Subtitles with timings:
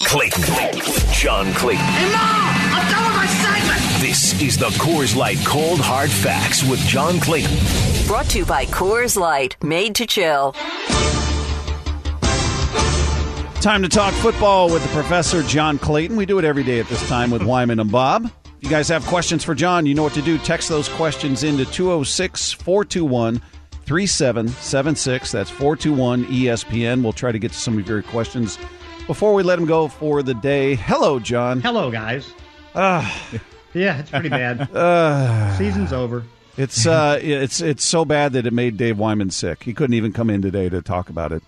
[0.00, 0.42] Clayton.
[1.12, 1.82] John Clayton.
[1.82, 2.54] Hey, Mom!
[2.74, 4.02] I'm done with my segment!
[4.02, 7.56] This is the Coors Light Cold Hard Facts with John Clayton.
[8.06, 10.52] Brought to you by Coors Light, made to chill.
[13.62, 16.14] Time to talk football with the professor John Clayton.
[16.14, 18.26] We do it every day at this time with Wyman and Bob.
[18.44, 20.36] If you guys have questions for John, you know what to do.
[20.36, 23.40] Text those questions into 206 421
[23.86, 25.32] 3776.
[25.32, 27.02] That's 421 ESPN.
[27.02, 28.58] We'll try to get to some of your questions
[29.06, 30.74] before we let him go for the day.
[30.74, 31.60] Hello, John.
[31.60, 32.32] Hello, guys.
[32.74, 33.28] Ah,
[33.74, 34.74] Yeah, it's pretty bad.
[34.74, 36.24] uh, Season's over.
[36.56, 39.62] it's uh, it's it's so bad that it made Dave Wyman sick.
[39.62, 41.42] He couldn't even come in today to talk about it.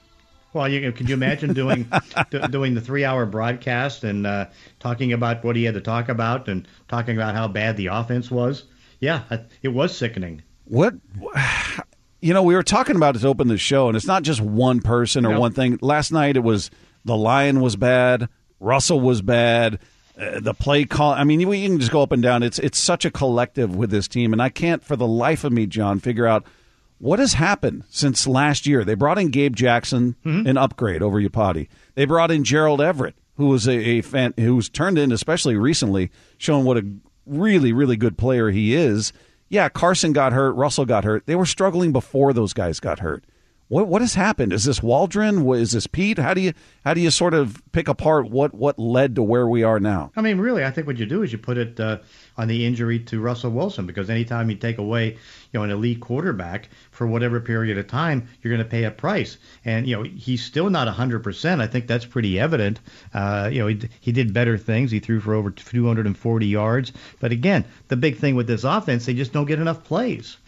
[0.52, 1.90] Well, you, could you imagine doing
[2.30, 4.46] do, doing the three-hour broadcast and uh,
[4.78, 8.30] talking about what he had to talk about and talking about how bad the offense
[8.30, 8.64] was?
[9.00, 9.22] Yeah,
[9.62, 10.42] it was sickening.
[10.66, 10.94] What
[12.20, 14.42] you know, we were talking about it to open the show, and it's not just
[14.42, 15.40] one person or No.
[15.40, 15.78] one thing.
[15.80, 16.70] Last night it was
[17.08, 18.28] the Lion was bad,
[18.60, 19.78] Russell was bad,
[20.18, 21.12] uh, the play call.
[21.12, 22.42] I mean, you can just go up and down.
[22.42, 25.52] It's it's such a collective with this team, and I can't for the life of
[25.52, 26.44] me, John, figure out
[26.98, 28.84] what has happened since last year.
[28.84, 31.68] They brought in Gabe Jackson, an upgrade over Iupati.
[31.94, 35.56] They brought in Gerald Everett, who was a, a fan, who was turned in, especially
[35.56, 36.84] recently, showing what a
[37.26, 39.12] really really good player he is.
[39.48, 41.24] Yeah, Carson got hurt, Russell got hurt.
[41.26, 43.24] They were struggling before those guys got hurt.
[43.68, 44.54] What what has happened?
[44.54, 45.46] Is this Waldron?
[45.52, 46.18] Is this Pete?
[46.18, 46.54] How do you
[46.86, 50.10] how do you sort of pick apart what what led to where we are now?
[50.16, 51.98] I mean, really, I think what you do is you put it uh,
[52.38, 55.18] on the injury to Russell Wilson because anytime you take away, you
[55.52, 59.36] know, an elite quarterback for whatever period of time, you're going to pay a price.
[59.66, 61.60] And you know, he's still not 100%.
[61.60, 62.80] I think that's pretty evident.
[63.12, 64.90] Uh, you know, he, he did better things.
[64.90, 66.92] He threw for over 240 yards.
[67.20, 70.38] But again, the big thing with this offense, they just don't get enough plays.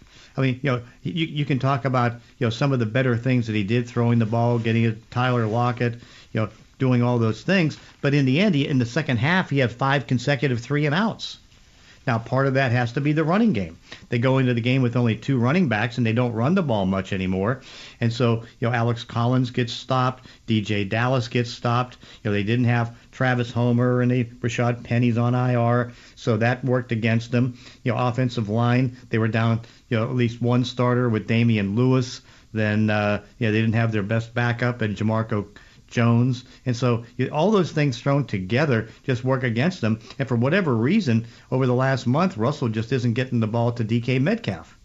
[0.40, 3.16] I mean, you know, you, you can talk about you know some of the better
[3.16, 5.94] things that he did, throwing the ball, getting it Tyler Lockett,
[6.32, 7.78] you know, doing all those things.
[8.00, 10.94] But in the end, he, in the second half, he had five consecutive three and
[10.94, 11.38] outs.
[12.06, 13.76] Now, part of that has to be the running game.
[14.08, 16.62] They go into the game with only two running backs, and they don't run the
[16.62, 17.60] ball much anymore.
[18.00, 21.98] And so, you know, Alex Collins gets stopped, DeeJay Dallas gets stopped.
[22.24, 26.64] You know, they didn't have Travis Homer and they Rashad Penny's on IR, so that
[26.64, 27.58] worked against them.
[27.82, 29.60] You know, offensive line, they were down,
[29.90, 32.22] you know, at least one starter with Damien Lewis.
[32.54, 35.46] Then, uh, you know, they didn't have their best backup and Jamarco
[35.86, 36.44] Jones.
[36.64, 40.00] And so you, all those things thrown together just work against them.
[40.18, 43.84] And for whatever reason, over the last month, Russell just isn't getting the ball to
[43.84, 44.78] DK Metcalf.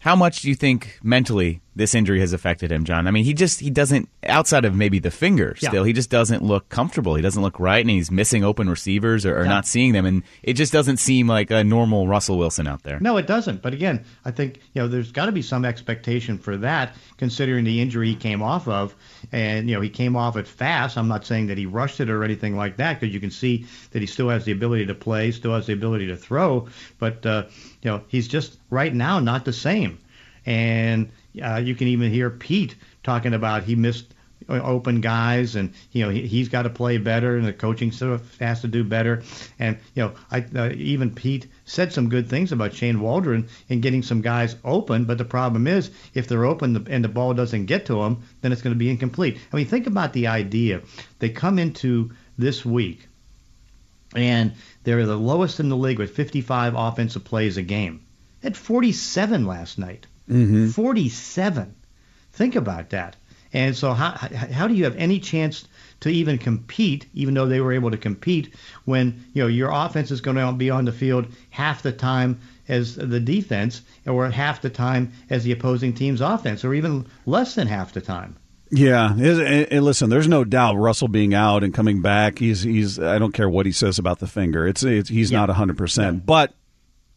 [0.00, 3.06] How much do you think mentally this injury has affected him, John?
[3.06, 5.68] I mean, he just he doesn't outside of maybe the finger Yeah.
[5.70, 7.14] still, he just doesn't look comfortable.
[7.14, 9.48] He doesn't look right and he's missing open receivers or, or Yeah.
[9.50, 12.98] not seeing them and it just doesn't seem like a normal Russell Wilson out there.
[13.00, 13.60] No, it doesn't.
[13.62, 17.64] But again, I think you know there's got to be some expectation for that, considering
[17.64, 18.94] the injury he came off of,
[19.32, 20.96] and you know he came off it fast.
[20.96, 23.66] I'm not saying that he rushed it or anything like that, because you can see
[23.90, 26.68] that he still has the ability to play, still has the ability to throw,
[26.98, 27.44] but uh,
[27.82, 29.98] you know he's just right now not the same.
[30.46, 31.10] And
[31.42, 34.14] uh, you can even hear Pete talking about he missed
[34.48, 38.38] open guys, and you know he, he's got to play better, and the coaching staff
[38.38, 39.22] has to do better.
[39.58, 43.80] And you know, I uh, even Pete said some good things about Shane Waldron in
[43.80, 47.66] getting some guys open, but the problem is if they're open and the ball doesn't
[47.66, 49.38] get to them, then it's going to be incomplete.
[49.52, 50.82] I mean, think about the idea:
[51.18, 53.08] they come into this week
[54.14, 54.52] and
[54.84, 58.00] they're the lowest in the league with 55 offensive plays a game.
[58.42, 60.06] at 47 last night.
[60.28, 60.68] Mm-hmm.
[60.70, 61.74] 47.
[62.32, 63.16] Think about that.
[63.52, 65.66] And so, how, how do you have any chance
[66.00, 68.52] to even compete, even though they were able to compete,
[68.84, 72.40] when you know your offense is going to be on the field half the time
[72.68, 77.54] as the defense, or half the time as the opposing team's offense, or even less
[77.54, 78.36] than half the time?
[78.70, 82.40] Yeah, it- listen, there's no doubt Russell being out and coming back.
[82.40, 84.66] He's he's I don't care what he says about the finger.
[84.66, 86.26] It's, it's he's not 100%.
[86.26, 86.52] But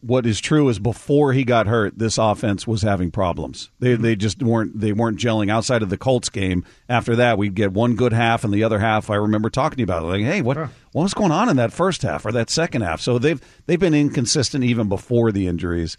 [0.01, 3.71] what is true is before he got hurt, this offense was having problems.
[3.79, 6.63] They they just weren't they weren't gelling outside of the Colts game.
[6.87, 9.81] After that, we'd get one good half and the other half I remember talking to
[9.81, 10.07] you about it.
[10.07, 13.01] Like, "Hey, what what was going on in that first half or that second half?"
[13.01, 15.97] So they've they've been inconsistent even before the injuries.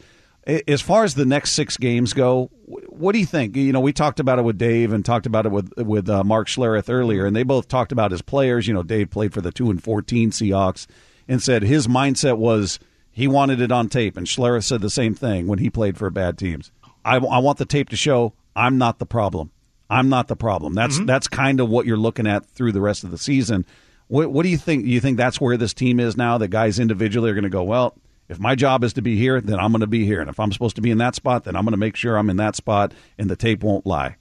[0.66, 3.54] As far as the next six games go, what do you think?
[3.54, 6.24] You know, we talked about it with Dave and talked about it with with uh,
[6.24, 8.66] Mark Schlereth earlier, and they both talked about his players.
[8.66, 10.86] You know, Dave played for the two and fourteen Seahawks,
[11.26, 12.78] and said his mindset was
[13.18, 16.08] he wanted it on tape, and Schlereth said the same thing when he played for
[16.08, 16.70] bad teams.
[17.04, 19.50] I, I want the tape to show I'm not the problem.
[19.90, 20.74] I'm not the problem.
[20.74, 23.66] That's that's kind of what you're looking at through the rest of the season.
[24.06, 24.84] What, what do you think?
[24.84, 26.38] Do you think that's where this team is now?
[26.38, 27.96] The guys individually are going to go well.
[28.28, 30.38] If my job is to be here, then I'm going to be here, and if
[30.38, 32.36] I'm supposed to be in that spot, then I'm going to make sure I'm in
[32.36, 34.14] that spot, and the tape won't lie.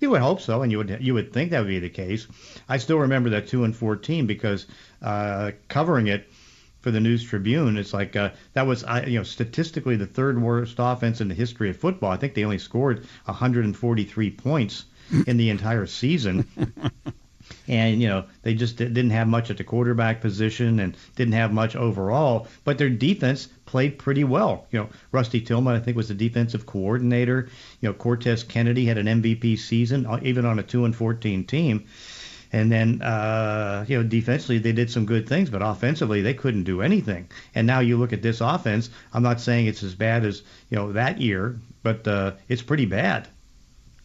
[0.00, 2.26] You would hope so, and you would you would think that would be the case.
[2.66, 4.66] I still remember that two and fourteen because
[5.02, 6.30] uh, covering it
[6.80, 10.40] for the News Tribune, it's like uh, that was I you know statistically the third
[10.40, 12.10] worst offense in the history of football.
[12.10, 14.84] I think they only scored 143 points
[15.26, 16.46] in the entire season.
[17.68, 21.52] and you know they just didn't have much at the quarterback position and didn't have
[21.52, 22.46] much overall.
[22.64, 24.66] But their defense played pretty well.
[24.70, 27.48] You know, Rusty Tillman I think was the defensive coordinator.
[27.80, 31.44] You know, Cortez Kennedy had an MVP season uh, even on a two and 14
[31.44, 31.86] team.
[32.52, 36.64] And then, uh, you know, defensively they did some good things, but offensively they couldn't
[36.64, 37.28] do anything.
[37.54, 38.90] And now you look at this offense.
[39.12, 42.86] I'm not saying it's as bad as you know that year, but uh, it's pretty
[42.86, 43.28] bad.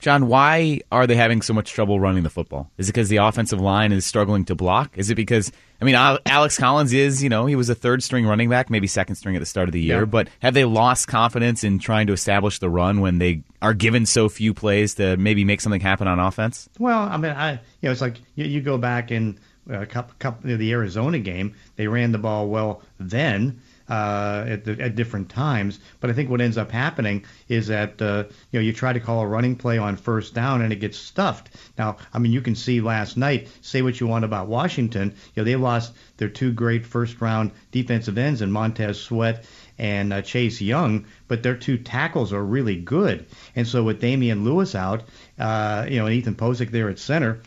[0.03, 2.69] John, why are they having so much trouble running the football?
[2.77, 4.97] Is it because the offensive line is struggling to block?
[4.97, 8.25] Is it because I mean Alex Collins is, you know, he was a third string
[8.25, 10.05] running back, maybe second string at the start of the year, Yeah.
[10.05, 14.05] but have they lost confidence in trying to establish the run when they are given
[14.05, 16.67] so few plays to maybe make something happen on offense?
[16.79, 19.39] Well, I mean, I you know, it's like you, you go back in
[19.73, 23.61] uh, cup, cup, you know, the Arizona game, they ran the ball well then
[23.93, 25.79] uh, at, the, at different times.
[25.99, 28.99] But I think what ends up happening is that uh, you know you try to
[28.99, 31.51] call a running play on first down and it gets stuffed.
[31.77, 33.49] Now, I mean, you can see last night.
[33.61, 37.51] Say what you want about Washington, you know they lost their two great first round
[37.69, 39.45] defensive ends in Montez Sweat
[39.77, 43.27] and uh, Chase Young, but their two tackles are really good.
[43.55, 45.03] And so with Damien Lewis out,
[45.37, 47.41] uh, you know, and Ethan Pocic there at center,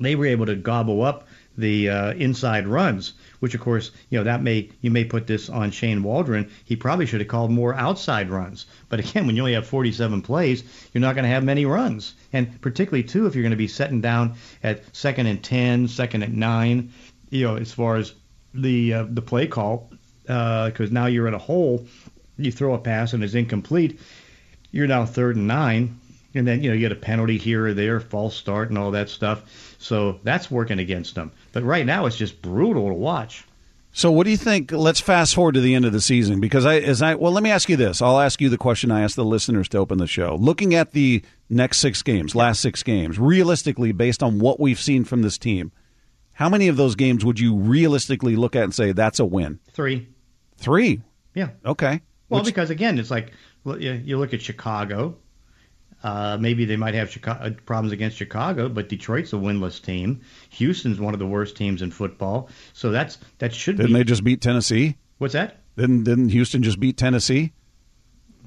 [0.00, 4.24] they were able to gobble up the uh, inside runs, which of course, you know,
[4.24, 6.50] that may you may put this on Shane Waldron.
[6.64, 8.66] He probably should have called more outside runs.
[8.88, 12.14] But again, when you only have 47 plays, you're not going to have many runs,
[12.32, 16.22] and particularly too if you're going to be setting down at second and 10, second
[16.22, 16.92] and nine,
[17.30, 18.14] you know, as far as
[18.52, 19.90] the uh, the play call,
[20.22, 21.86] because now you're in a hole.
[22.36, 24.00] You throw a pass and it's incomplete.
[24.72, 26.00] You're now third and nine
[26.34, 28.90] and then you know you get a penalty here or there, false start, and all
[28.90, 29.76] that stuff.
[29.78, 31.32] So that's working against them.
[31.54, 33.46] But right now it's just brutal to watch.
[33.92, 34.72] So, what do you think?
[34.72, 37.44] Let's fast forward to the end of the season because I, as I, well, let
[37.44, 38.02] me ask you this.
[38.02, 40.34] I'll ask you the question I asked the listeners to open the show.
[40.34, 45.04] Looking at the next six games, last six games, realistically, based on what we've seen
[45.04, 45.70] from this team,
[46.32, 49.60] how many of those games would you realistically look at and say that's a win?
[49.70, 50.08] Three,
[50.56, 51.00] Three.
[51.34, 51.50] yeah.
[51.64, 52.00] Okay.
[52.28, 53.30] Well, Which- because again, it's like
[53.64, 55.16] you, you look at Chicago.
[56.04, 60.20] Uh, maybe they might have Chicago, problems against Chicago, but Detroit's a winless team.
[60.50, 62.50] Houston's one of the worst teams in football.
[62.74, 64.00] So that's that should be didn't be.
[64.00, 64.98] they just beat Tennessee?
[65.16, 65.62] what's that?
[65.78, 67.52] Didn't didn't Houston just beat Tennessee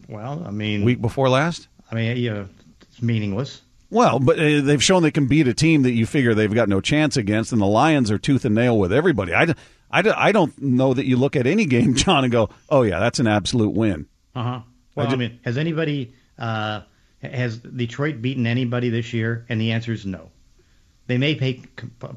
[0.07, 1.67] Well, I mean, week before last?
[1.91, 2.47] I mean, know,
[2.81, 3.61] it's meaningless.
[3.89, 6.69] Well, but uh, they've shown they can beat a team that you figure they've got
[6.69, 9.33] no chance against, and the Lions are tooth and nail with everybody.
[9.33, 9.53] I,
[9.89, 12.99] I, I don't know that you look at any game, John, and go, oh, yeah,
[12.99, 14.05] that's an absolute win.
[14.35, 14.59] Uh huh.
[14.93, 16.81] Well, I, ju- mean, has anybody uh,
[17.21, 19.45] has Detroit beaten anybody this year?
[19.49, 20.29] And the answer is no.
[21.07, 21.61] They may pay,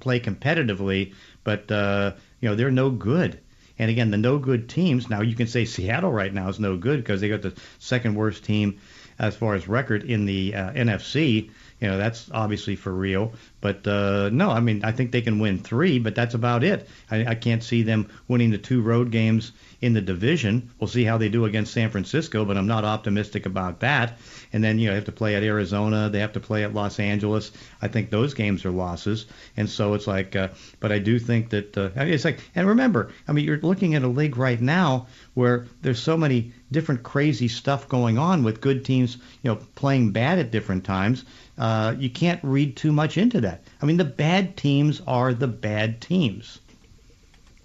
[0.01, 1.15] play competitively,
[1.45, 3.41] but uh, you know they're no good.
[3.79, 5.09] And again, the no good teams.
[5.09, 8.15] Now you can say Seattle right now is no good because they got the second
[8.15, 8.79] worst team
[9.19, 11.51] as far as record in the uh, NFC.
[11.81, 13.33] You know that's obviously for real.
[13.61, 16.89] But uh, no, I mean I think they can win three, but that's about it.
[17.11, 20.71] I, I can't see them winning the two road games in the division.
[20.79, 24.19] We'll see how they do against San Francisco, but I'm not optimistic about that.
[24.53, 26.75] And then you know they have to play at Arizona, they have to play at
[26.75, 27.53] Los Angeles.
[27.83, 29.27] I think those games are losses,
[29.57, 30.37] and so it's like.
[30.37, 30.49] Uh,
[30.81, 32.41] but I do think that uh, it's like.
[32.55, 36.53] And remember, I mean, you're looking at a league right now where there's so many
[36.71, 41.25] different crazy stuff going on with good teams, you know, playing bad at different times.
[41.59, 43.50] Uh, you can't read too much into that.
[43.81, 46.61] I mean, the bad teams are the bad teams.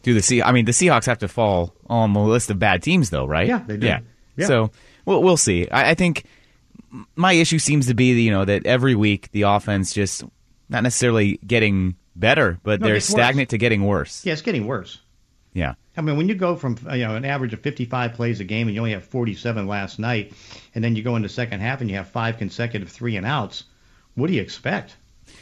[0.04, 0.42] Do the Sea?
[0.44, 3.48] I mean, the Seahawks have to fall on the list of bad teams, though, right?
[3.48, 3.88] Yeah, they do.
[3.88, 4.00] Yeah.
[4.38, 4.48] Yeah.
[4.48, 4.72] So
[5.06, 5.68] we'll we'll see.
[5.70, 6.26] I, I think
[7.16, 10.24] my issue seems to be, you know, that every week the offense just
[10.70, 13.16] not necessarily getting better, but No, they're gets worse.
[13.16, 14.26] stagnant to getting worse.
[14.26, 15.00] Yeah, it's getting worse.
[15.54, 15.74] Yeah.
[15.98, 18.68] I mean, when you go from you know an average of 55 plays a game
[18.68, 20.34] and you only have 47 last night,
[20.76, 23.64] and then you go into second half and you have five consecutive three and outs,
[24.16, 24.98] what do you expect?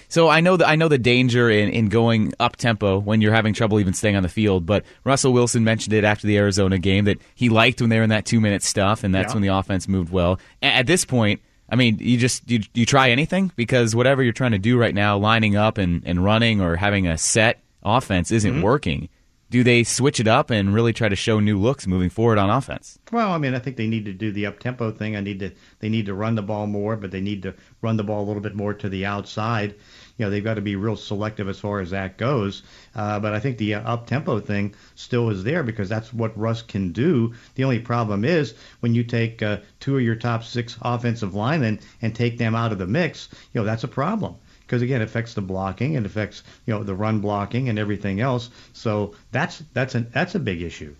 [0.09, 3.33] So I know that I know the danger in, in going up tempo when you're
[3.33, 4.65] having trouble even staying on the field.
[4.65, 8.03] But Russell Wilson mentioned it after the Arizona game that he liked when they were
[8.03, 9.33] in that two minute stuff, and that's Yeah.
[9.35, 10.39] when the offense moved well.
[10.61, 14.51] At this point, I mean, you just you, you try anything because whatever you're trying
[14.51, 18.53] to do right now, lining up and, and running or having a set offense isn't
[18.53, 18.61] Mm-hmm.
[18.61, 19.09] working.
[19.53, 22.49] Do they switch it up and really try to show new looks moving forward on
[22.49, 22.97] offense?
[23.11, 25.15] Well, I mean, I think they need to do the up tempo thing.
[25.15, 27.95] I need to they need to run the ball more, but they need to run
[27.95, 29.75] the ball a little bit more to the outside.
[30.17, 32.63] you know they've got to be real selective as far as that goes.
[32.95, 36.35] Uh, but I think the uh, up tempo thing still is there because that's what
[36.35, 37.35] Russ can do.
[37.53, 41.79] The only problem is when you take uh, two of your top six offensive linemen
[42.01, 44.33] and take them out of the mix, you know that's a problem
[44.73, 48.21] because again it affects the blocking it affects you know the run blocking and everything
[48.21, 50.95] else so that's that's a that's a big issue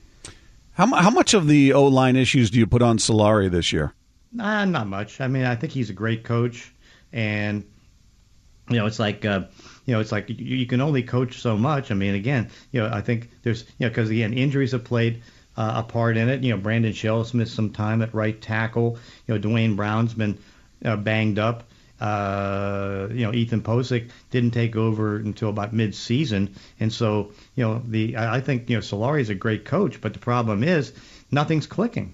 [0.73, 3.93] How, how much of the O line issues do you put on Solari this year?
[4.31, 5.21] Not much.
[5.21, 6.71] I mean, I think he's a great coach,
[7.11, 7.63] and
[8.69, 9.43] you know, it's like uh,
[9.85, 11.91] you know, it's like you, you can only coach so much.
[11.91, 15.21] I mean, again, you know, I think there's you know, because again, injuries have played
[15.57, 16.41] uh, a part in it.
[16.41, 18.97] You know, Brandon Shell's missed some time at right tackle.
[19.27, 20.39] You know, Duane Brown's been
[20.83, 21.65] uh, banged up.
[22.03, 27.81] Uh, you know, Ethan Pocic didn't take over until about mid-season, and so you know,
[27.87, 30.91] the I I think you know Solari is a great coach, but the problem is
[31.31, 32.13] nothing's clicking.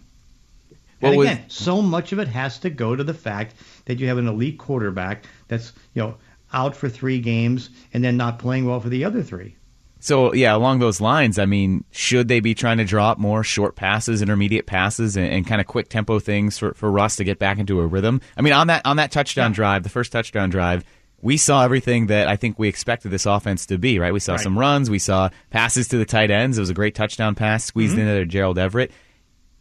[0.99, 3.55] What and was- again, so much of it has to go to the fact
[3.85, 6.15] that you have an elite quarterback that's you know
[6.53, 9.55] out for three games and then not playing well for the other three.
[9.99, 13.75] So yeah, along those lines, I mean, should they be trying to drop more short
[13.75, 17.37] passes, intermediate passes, and, and kind of quick tempo things for, for Russ to get
[17.39, 18.21] back into a rhythm?
[18.37, 20.85] I mean, on that on that touchdown drive, the first touchdown drive,
[21.21, 23.99] we saw everything that I think we expected this offense to be.
[23.99, 24.13] Right?
[24.13, 24.41] We saw Right.
[24.41, 26.57] some runs, we saw passes to the tight ends.
[26.57, 28.07] It was a great touchdown pass squeezed Mm-hmm.
[28.07, 28.91] into Gerald Everett.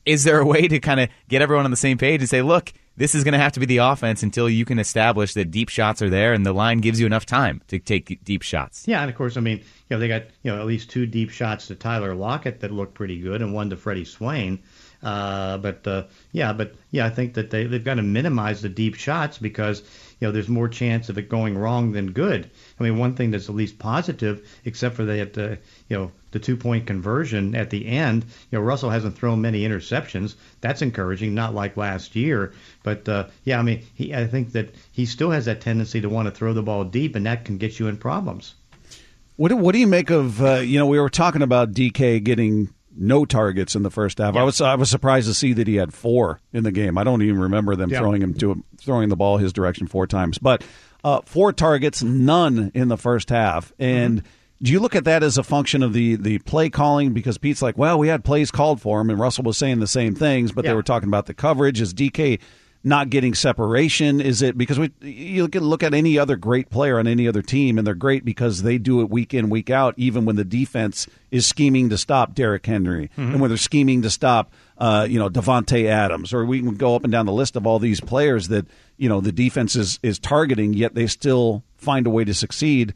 [0.06, 2.42] Is there a way to kind of get everyone on the same page and say,
[2.42, 2.72] look?
[2.98, 5.68] This is going to have to be the offense until you can establish that deep
[5.68, 8.88] shots are there and the line gives you enough time to take deep shots.
[8.88, 11.06] Yeah, and of course, I mean, you know, they got you know at least two
[11.06, 14.58] deep shots to Tyler Lockett that looked pretty good, and one to Freddie Swain.
[15.00, 18.68] Uh, but uh, yeah, but yeah, I think that they they've got to minimize the
[18.68, 19.80] deep shots because
[20.18, 22.50] you know there's more chance of it going wrong than good.
[22.78, 25.58] I mean, one thing that's at least positive, except for that
[25.88, 28.24] you know the two point conversion at the end.
[28.50, 30.34] You know, Russell hasn't thrown many interceptions.
[30.60, 32.52] That's encouraging, not like last year.
[32.82, 36.08] But uh, yeah, I mean, he, I think that he still has that tendency to
[36.08, 38.54] want to throw the ball deep, and that can get you in problems.
[39.36, 42.22] What do, what do you make of uh, you know we were talking about DK
[42.22, 42.70] getting
[43.00, 44.34] no targets in the first half.
[44.34, 46.98] I was I was surprised to see that he had four in the game.
[46.98, 48.00] I don't even remember them Yeah.
[48.00, 50.64] throwing him to throwing the ball his direction four times, but
[51.08, 53.72] uh, four targets, none in the first half.
[53.78, 54.22] And
[54.60, 57.12] do you look at that as a function of the the play calling?
[57.12, 59.86] Because Pete's like, well, we had plays called for him, and Russell was saying the
[59.86, 61.80] same things, but they were talking about the coverage.
[61.80, 62.40] Is DK
[62.84, 64.20] not getting separation?
[64.20, 67.42] Is it because we you can look at any other great player on any other
[67.42, 70.44] team, and they're great because they do it week in week out, even when the
[70.44, 75.18] defense is scheming to stop Derrick Henry, and when they're scheming to stop uh, you
[75.18, 78.00] know Davante Adams, or we can go up and down the list of all these
[78.00, 78.66] players that
[78.96, 82.94] you know the defense is is targeting, yet they still find a way to succeed.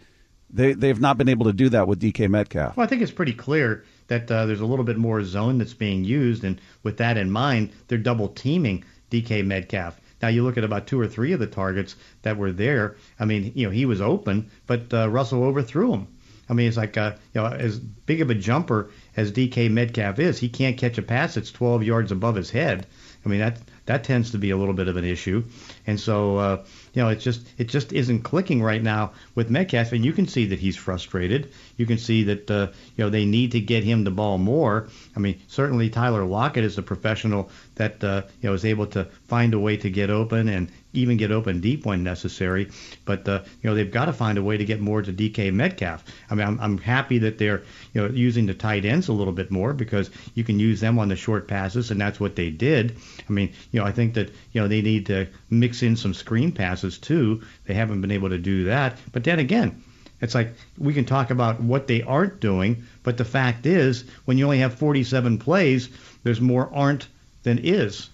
[0.48, 2.76] They they've not been able to do that with DK Metcalf.
[2.76, 5.74] Well, I think it's pretty clear that uh, there's a little bit more zone that's
[5.74, 10.00] being used, and with that in mind, they're double teaming DK Metcalf.
[10.20, 12.96] Now you look at about two or three of the targets that were there.
[13.18, 16.06] I mean, you know, he was open, but uh, Russell overthrew him.
[16.48, 20.18] I mean, it's like uh, you know, as big of a jumper as DK Metcalf
[20.18, 22.86] is, he can't catch a pass that's 12 yards above his head.
[23.24, 25.44] I mean, that that tends to be a little bit of an issue,
[25.86, 29.92] and so uh, you know, it's just it just isn't clicking right now with Metcalf,
[29.92, 31.52] and you can see that he's frustrated.
[31.76, 34.88] You can see that uh, you know they need to get him the ball more.
[35.16, 39.54] I mean, certainly Tyler Lockett is a professional that uh, you know able to find
[39.54, 42.70] a way to get open and even get open deep when necessary.
[43.04, 45.52] But uh, you know they've got to find a way to get more to DK
[45.52, 46.04] Metcalf.
[46.30, 47.62] I mean, I'm, I'm happy that they're
[47.94, 50.98] you know using the tight ends a little bit more because you can use them
[50.98, 52.96] on the short passes, and that's what they did.
[53.28, 56.14] I mean, you know, I think that you know they need to mix in some
[56.14, 57.42] screen passes too.
[57.66, 58.98] They haven't been able to do that.
[59.12, 59.82] But then again.
[60.20, 64.38] It's like we can talk about what they aren't doing, but the fact is, when
[64.38, 65.88] you only have 47 plays,
[66.22, 67.08] there's more aren't
[67.42, 68.08] than is.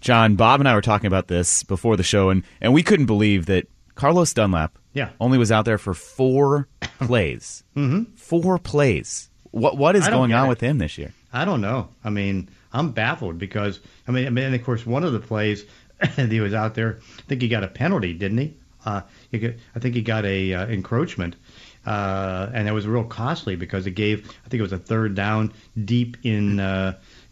[0.00, 3.06] John, Bob, and I were talking about this before the show, and, and we couldn't
[3.06, 5.10] believe that Carlos Dunlap Yeah.
[5.20, 6.68] only was out there for four
[7.00, 7.62] plays.
[7.76, 8.04] mm-hmm.
[8.16, 9.28] Four plays.
[9.50, 10.48] What what is going on it.
[10.48, 11.12] with him this year?
[11.32, 11.88] I don't know.
[12.04, 15.18] I mean, I'm baffled because I mean, I mean, and of course, one of the
[15.20, 15.64] plays
[16.16, 18.54] that he was out there, I think he got a penalty, didn't he?
[18.86, 21.34] Uh, he got, I think he got a uh, encroachment,
[21.84, 25.14] uh, and it was real costly because it gave, I think it was a third
[25.14, 25.52] down
[25.84, 26.60] deep in.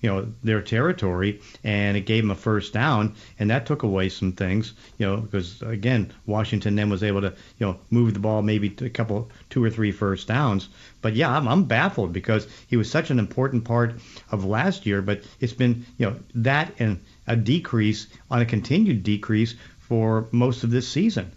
[0.00, 4.08] You know their territory, and it gave him a first down, and that took away
[4.08, 4.74] some things.
[4.96, 8.70] You know, because again, Washington then was able to you know move the ball maybe
[8.70, 10.68] to a couple, two or three first downs.
[11.02, 13.94] But yeah, I'm, I'm baffled because he was such an important part
[14.30, 19.02] of last year, but it's been you know that and a decrease on a continued
[19.02, 21.32] decrease for most of this season.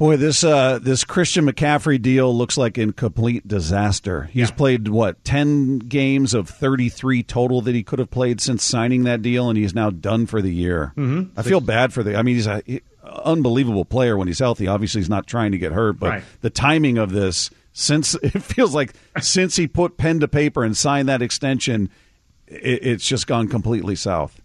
[0.00, 4.30] Boy, this uh, this Christian McCaffrey deal looks like a complete disaster.
[4.32, 4.54] He's Yeah.
[4.56, 9.04] played what ten games of thirty three total that he could have played since signing
[9.04, 10.94] that deal, and he's now done for the year.
[10.96, 11.38] Mm-hmm.
[11.38, 12.16] I feel bad for the.
[12.16, 14.66] I mean, he's a, he- unbelievable player when he's healthy.
[14.66, 16.24] Obviously, he's not trying to get hurt, but Right.
[16.40, 20.74] the timing of this, since it feels like since he put pen to paper and
[20.74, 21.90] signed that extension,
[22.46, 24.40] it, it's just gone completely south.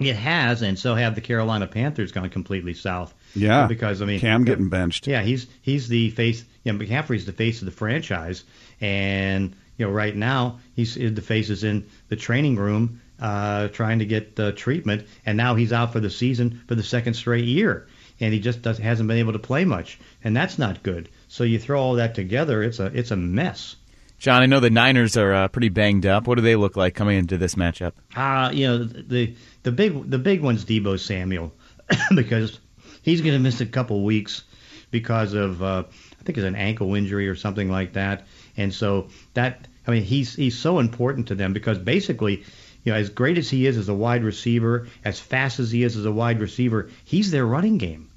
[0.00, 3.14] It has, and so have the Carolina Panthers gone completely south.
[3.34, 5.06] Yeah, because I mean, Cam getting benched.
[5.06, 6.44] Yeah, he's he's the face.
[6.62, 8.44] You know, McCaffrey's the face of the franchise,
[8.80, 14.00] and you know, right now he's the face is in the training room uh, trying
[14.00, 17.44] to get uh, treatment, and now he's out for the season for the second straight
[17.44, 17.86] year,
[18.20, 21.08] and he just does, hasn't been able to play much, and that's not good.
[21.28, 23.76] So you throw all that together, it's a it's a mess.
[24.18, 26.26] John, I know the Niners are uh, pretty banged up.
[26.26, 27.92] What do they look like coming into this matchup?
[28.14, 31.52] Uh, you know, the the big the big one's Deebo Samuel
[32.14, 32.58] because
[33.04, 34.42] he's going to miss a couple weeks
[34.90, 38.26] because of uh, I think it's an ankle injury or something like that.
[38.56, 42.44] And so that I mean he's he's so important to them because basically,
[42.82, 45.82] you know, as great as he is as a wide receiver, as fast as he
[45.82, 48.10] is as a wide receiver, he's their running game.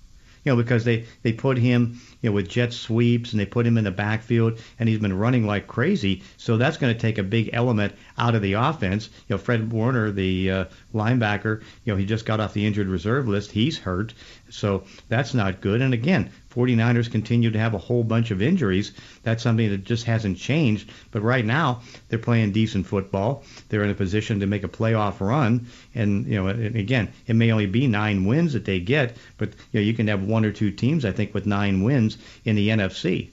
[0.43, 3.65] You know, because they they put him, you know, with jet sweeps and they put
[3.65, 6.23] him in the backfield and he's been running like crazy.
[6.37, 9.09] So that's going to take a big element out of the offense.
[9.27, 12.87] You know, Fred Warner, the uh, linebacker, you know, he just got off the injured
[12.87, 13.51] reserve list.
[13.51, 14.13] He's hurt.
[14.49, 15.81] So that's not good.
[15.81, 18.93] And again, 49ers continue to have a whole bunch of injuries.
[19.21, 20.89] That's something that just hasn't changed.
[21.11, 23.43] But right now, they're playing decent football.
[23.69, 25.67] They're in a position to make a playoff run.
[25.93, 29.49] And, you know, and again, it may only be nine wins that they get, but,
[29.71, 32.06] you know, you can have one or two teams, I think, with nine wins
[32.45, 33.29] in the NFC.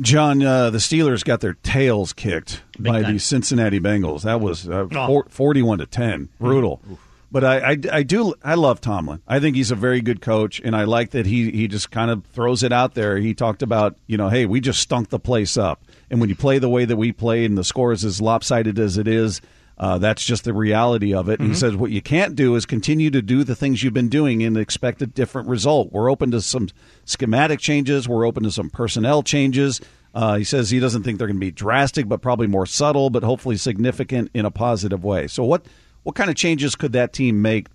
[0.00, 3.14] John, uh, the Steelers got their tails kicked Big by time.
[3.14, 4.22] the Cincinnati Bengals.
[4.22, 5.06] That was uh, Oh.
[5.06, 6.28] four, 41 to 10.
[6.40, 6.80] Brutal.
[7.30, 9.20] But I, I, I do I love Tomlin.
[9.28, 12.10] I think he's a very good coach, and I like that he, he just kind
[12.10, 13.18] of throws it out there.
[13.18, 15.82] He talked about, you know, hey, we just stunk the place up.
[16.10, 18.78] And when you play the way that we played and the score is as lopsided
[18.78, 19.42] as it is,
[19.78, 21.38] uh, that's just the reality of it.
[21.38, 24.08] And he says what you can't do is continue to do the things you've been
[24.08, 25.92] doing and expect a different result.
[25.92, 26.68] We're open to some
[27.04, 28.08] schematic changes.
[28.08, 29.80] We're open to some personnel changes.
[30.14, 33.10] Uh, he says he doesn't think they're going to be drastic, but probably more subtle,
[33.10, 35.28] but hopefully significant in a positive way.
[35.28, 35.66] So what
[36.02, 37.68] what kind of changes could that team make,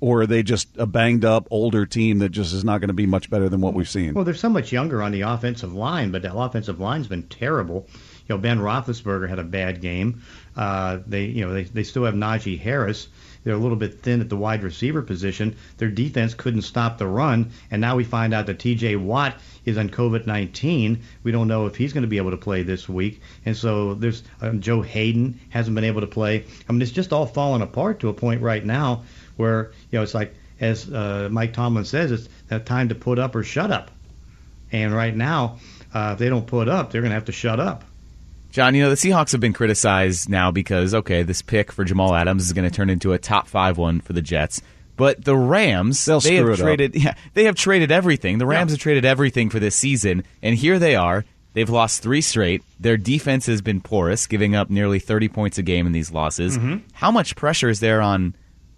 [0.00, 2.94] or are they just a banged up older team that just is not going to
[2.94, 4.12] be much better than what we've seen?
[4.12, 7.86] Well, they're so much younger on the offensive line, but the offensive line's been terrible.
[8.28, 10.22] You know, Ben Roethlisberger had a bad game.
[10.56, 13.08] Uh, they, you know, they, they still have Najee Harris.
[13.44, 15.56] They're a little bit thin at the wide receiver position.
[15.78, 18.96] Their defense couldn't stop the run, and now we find out that T.J.
[18.96, 20.98] Watt is on COVID-19.
[21.22, 23.94] We don't know if he's going to be able to play this week, and so
[23.94, 26.44] there's um, Joe Haden hasn't been able to play.
[26.68, 29.04] I mean, it's just all falling apart to a point right now
[29.36, 33.18] where you know it's like as uh, Mike Tomlin says, it's that time to put
[33.18, 33.90] up or shut up.
[34.72, 35.58] And right now,
[35.94, 37.84] uh, if they don't put up, they're going to have to shut up.
[38.50, 42.14] John, you know, the Seahawks have been criticized now because, okay, this pick for Jamal
[42.14, 44.62] Adams is going to turn into a top five one for the Jets.
[44.96, 46.58] But the Rams, They'll they have it up.
[46.58, 48.38] traded, yeah, they have traded everything.
[48.38, 48.74] The Rams Yeah.
[48.74, 51.24] have traded everything for this season, and here they are.
[51.52, 52.62] They've lost three straight.
[52.80, 56.56] Their defense has been porous, giving up nearly 30 points a game in these losses.
[56.56, 56.78] Mm-hmm.
[56.94, 58.34] How much pressure is there on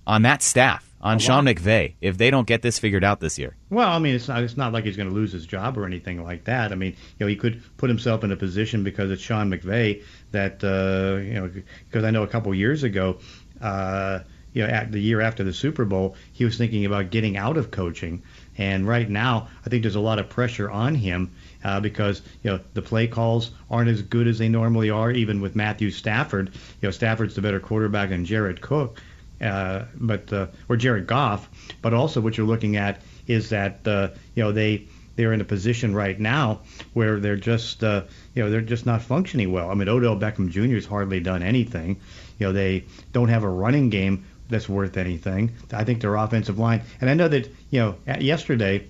[0.07, 3.57] on that staff, on Sean McVay, if they don't get this figured out this year?
[3.71, 5.87] Well, I mean, it's not it's not like he's going to lose his job or
[5.87, 6.73] anything like that.
[6.73, 10.03] I mean, you know, he could put himself in a position because it's Sean McVay
[10.33, 11.51] that uh, you know
[11.89, 13.19] because I know a couple years ago.
[13.61, 14.21] Uh,
[14.55, 17.59] you know, at the year after the Super Bowl, he was thinking about getting out
[17.59, 18.23] of coaching,
[18.57, 21.31] and right now, I think there's a lot of pressure on him
[21.63, 25.41] uh, because you know the play calls aren't as good as they normally are, even
[25.41, 26.49] with Matthew Stafford.
[26.81, 29.01] You know, Stafford's the better quarterback than Jared Cook,
[29.41, 31.49] uh, but uh, or Jared Goff.
[31.83, 35.45] But also, what you're looking at is that uh, you know they they're in a
[35.45, 36.61] position right now
[36.93, 38.03] where they're just uh,
[38.35, 39.71] you know they're just not functioning well.
[39.71, 40.75] I mean, Odell Beckham Jr.
[40.75, 42.01] has hardly done anything.
[42.39, 45.53] You know, they don't have a running game that's worth anything.
[45.73, 48.87] I think their offensive line, and I know that you know yesterday.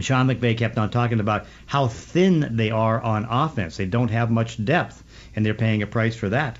[0.00, 3.76] Sean McVay kept on talking about how thin they are on offense.
[3.76, 5.04] They don't have much depth,
[5.36, 6.58] and they're paying a price for that.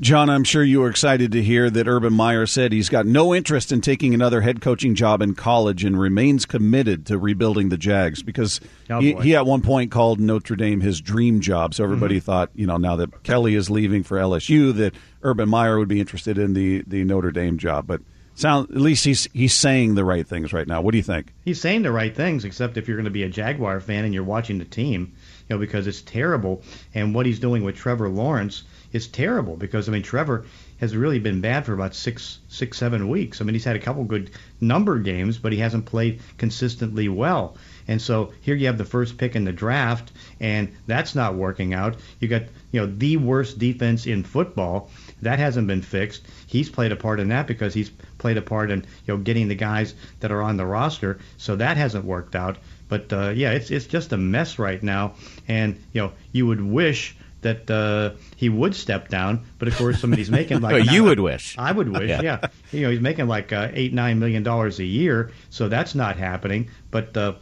[0.00, 3.32] John, I'm sure you were excited to hear that Urban Meyer said he's got no
[3.34, 7.76] interest in taking another head coaching job in college and remains committed to rebuilding the
[7.76, 8.58] Jags because
[8.90, 9.12] Oh, he.
[9.12, 9.22] Mm-hmm.
[9.22, 11.74] he at one point called Notre Dame his dream job.
[11.74, 15.78] So everybody thought, you know, now that Kelly is leaving for LSU, that Urban Meyer
[15.78, 17.86] would be interested in the, the Notre Dame job.
[17.86, 18.00] But
[18.34, 20.80] sound at least he's he's saying the right things right now.
[20.80, 21.32] What do you think?
[21.44, 24.14] He's saying the right things, except if you're going to be a Jaguar fan and
[24.14, 25.12] you're watching the team,
[25.48, 26.62] you know, because it's terrible.
[26.94, 30.44] And what he's doing with Trevor Lawrence is terrible because I mean Trevor
[30.78, 33.40] has really been bad for about six, six, seven weeks.
[33.40, 37.56] I mean he's had a couple good number games, but he hasn't played consistently well.
[37.88, 41.74] And so here you have the first pick in the draft, and that's not working
[41.74, 41.96] out.
[42.20, 44.90] You got you know the worst defense in football.
[45.22, 46.22] That hasn't been fixed.
[46.46, 49.48] He's played a part in that because he's played a part in you know getting
[49.48, 51.18] the guys that are on the roster.
[51.38, 52.58] So that hasn't worked out.
[52.88, 55.14] But uh, yeah, it's it's just a mess right now.
[55.48, 60.00] And you know you would wish that uh, he would step down, but of course
[60.00, 61.56] somebody's making like Well, you would wish.
[61.58, 62.20] I would wish, Yeah.
[62.22, 62.46] yeah.
[62.70, 66.16] You know, he's making like uh, eight nine million dollars a year, so that's not
[66.16, 66.68] happening.
[66.90, 67.34] But uh,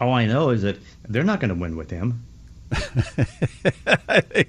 [0.00, 2.24] all I know is that they're not going to win with him.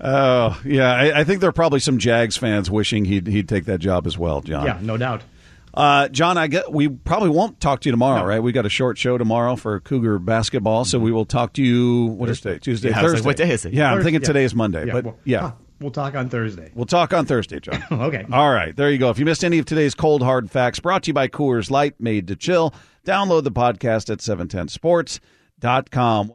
[0.00, 0.92] Oh, yeah.
[0.92, 4.06] I, I think there are probably some Jags fans wishing he'd he'd take that job
[4.06, 4.64] as well, John.
[4.66, 5.22] Yeah, no doubt.
[5.74, 8.26] Uh, John, I get we probably won't talk to you tomorrow, No.
[8.26, 8.42] right?
[8.42, 12.06] We got a short show tomorrow for Cougar basketball, so we will talk to you.
[12.06, 12.58] What is today?
[12.58, 13.26] Tuesday, Yeah, was like, Thursday.
[13.26, 13.72] what day is it?
[13.74, 14.26] Yeah, I'm thinking yeah.
[14.26, 16.70] today is Monday, Yeah, but well, yeah, huh, we'll talk on Thursday.
[16.74, 17.82] we'll talk on Thursday, John.
[17.92, 18.24] Okay.
[18.32, 19.10] All right, there you go.
[19.10, 22.00] If you missed any of today's cold hard facts, brought to you by Coors Light,
[22.00, 22.72] made to chill.
[23.04, 26.32] Download the podcast at 710sports.com.